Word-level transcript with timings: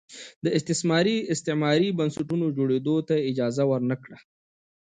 د 0.43 0.45
استثماري 0.57 1.17
استعماري 1.33 1.89
بنسټونو 1.99 2.45
جوړېدو 2.57 2.95
ته 3.07 3.13
یې 3.19 3.27
اجازه 3.31 3.63
ور 3.69 3.81
نه 3.89 3.95
کړه. 4.03 4.17